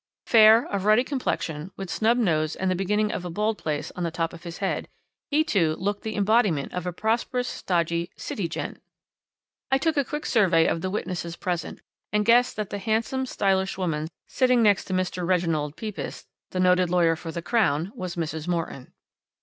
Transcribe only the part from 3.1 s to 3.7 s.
of a bald